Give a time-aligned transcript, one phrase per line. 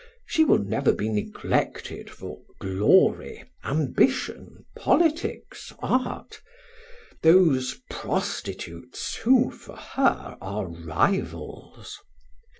[0.25, 6.41] She will never be neglected for glory, ambition, politics, art
[7.21, 11.99] those prostitutes who for her are rivals.